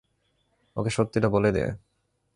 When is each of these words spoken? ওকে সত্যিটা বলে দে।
ওকে 0.75 0.89
সত্যিটা 0.89 1.29
বলে 1.29 1.49
দে। 1.51 1.63